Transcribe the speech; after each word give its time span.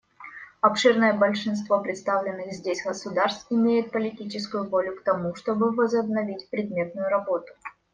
Обширное 0.61 1.13
большинство 1.13 1.79
представленных 1.79 2.53
здесь 2.53 2.83
государств 2.83 3.45
имеют 3.51 3.91
политическую 3.91 4.67
волю 4.67 4.95
к 4.95 5.03
тому, 5.03 5.35
чтобы 5.35 5.69
возобновить 5.69 6.49
предметную 6.49 7.07
работу. 7.07 7.53